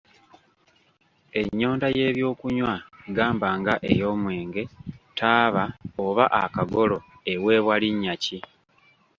Ennyonta 1.39 1.87
y’ebyokunywa 1.97 2.73
gamba 3.15 3.47
nga 3.59 3.73
ey’omwenge, 3.91 4.63
taaba, 5.17 5.65
oba 6.05 6.25
akagolo, 6.43 6.97
eweebwa 7.31 7.75
linnya 7.81 8.13
ki? 8.23 8.37